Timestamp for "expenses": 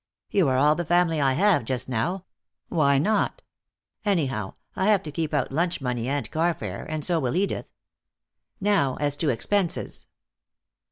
9.29-10.07